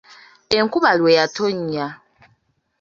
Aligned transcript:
Enkuba 0.57 0.91
lwe 0.99 1.11
yatonnya. 1.17 1.87